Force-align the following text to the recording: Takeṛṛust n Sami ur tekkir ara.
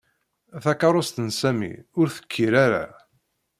Takeṛṛust 0.63 1.15
n 1.25 1.27
Sami 1.39 1.73
ur 1.99 2.07
tekkir 2.15 2.53
ara. 2.65 2.85